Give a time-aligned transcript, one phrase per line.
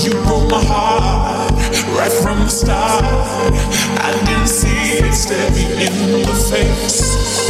[0.00, 1.50] You broke my heart
[1.98, 3.02] right from the start.
[3.02, 7.47] I didn't see it staring in the face.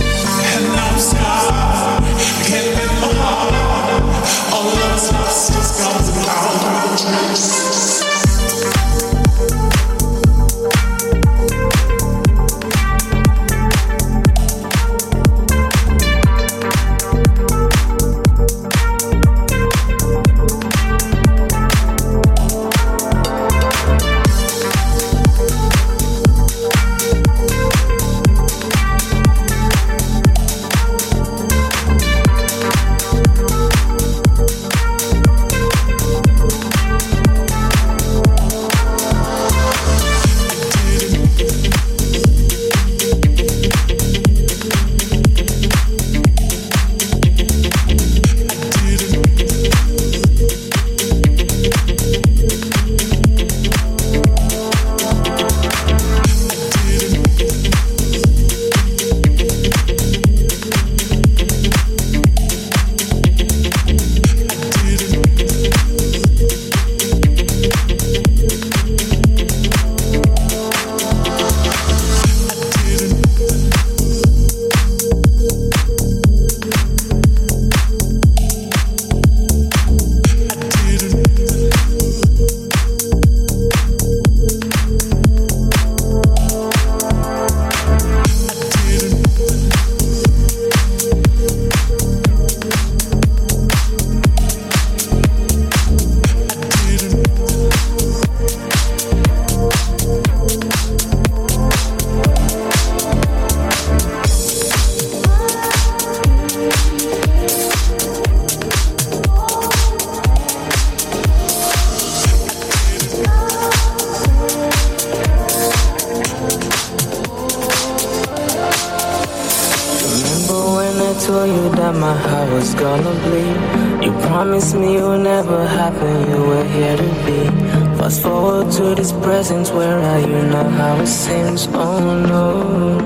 [128.08, 130.66] Fast forward to this present, where are you now?
[130.66, 132.00] How it seems, oh
[132.32, 132.96] no.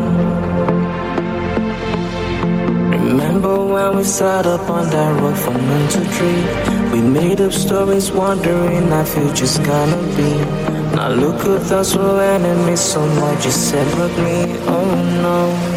[3.09, 6.43] Remember when we sat up on that road from noon to three?
[6.93, 10.33] We made up stories, wondering our future's gonna be.
[10.95, 14.87] Now look at us, we're enemies, so much you separate me, oh
[15.27, 15.72] no.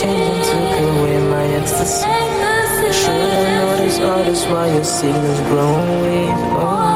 [0.00, 2.06] changed and took away my ecstasy.
[3.00, 6.28] Should've noticed all this while your signal's growing
[6.58, 6.95] Oh.